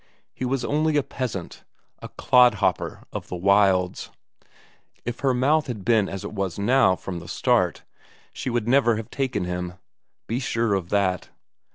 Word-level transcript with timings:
He 0.33 0.45
was 0.45 0.65
only 0.65 0.97
a 0.97 1.03
peasant, 1.03 1.63
a 1.99 2.09
clodhopper 2.09 3.03
of 3.13 3.27
the 3.27 3.35
wilds; 3.35 4.09
if 5.05 5.19
her 5.19 5.31
mouth 5.31 5.67
had 5.67 5.85
been 5.85 6.09
as 6.09 6.23
it 6.23 6.33
was 6.33 6.57
now 6.57 6.95
from 6.95 7.19
the 7.19 7.27
start 7.27 7.83
she 8.33 8.49
would 8.49 8.67
never 8.67 8.95
have 8.95 9.11
taken 9.11 9.45
him; 9.45 9.73
be 10.25 10.39
sure 10.39 10.73
of 10.73 10.89
that. 10.89 11.29